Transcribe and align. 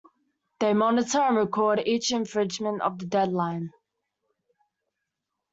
They 0.59 0.73
monitor 0.73 1.19
and 1.19 1.37
record 1.37 1.83
each 1.85 2.11
infringement 2.11 2.81
of 2.81 2.97
the 2.97 3.05
deadline. 3.05 3.69